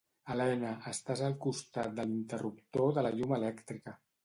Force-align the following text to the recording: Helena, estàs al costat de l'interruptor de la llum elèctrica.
Helena, 0.35 0.71
estàs 0.91 1.21
al 1.27 1.35
costat 1.43 1.93
de 2.01 2.07
l'interruptor 2.09 2.99
de 2.99 3.07
la 3.09 3.15
llum 3.21 3.39
elèctrica. 3.41 3.99